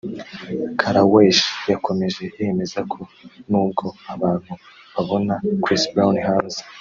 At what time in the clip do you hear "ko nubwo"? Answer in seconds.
2.91-3.85